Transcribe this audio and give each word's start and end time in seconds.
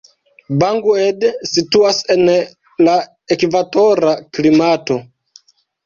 Bangued 0.61 1.25
situas 1.51 2.01
en 2.15 2.33
la 2.91 2.97
ekvatora 3.39 4.19
klimato. 4.35 5.03